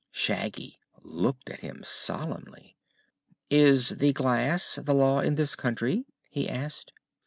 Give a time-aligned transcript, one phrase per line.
[0.09, 2.75] Shaggy stared at him solemnly.
[3.51, 6.91] "Is the glass the Law in this country?" he asked.